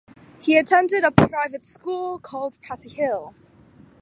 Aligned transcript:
He 0.41 0.57
attended 0.57 1.03
a 1.03 1.11
private 1.11 1.63
school 1.63 2.17
called 2.17 2.57
Patty 2.63 2.89
Hill. 2.89 3.35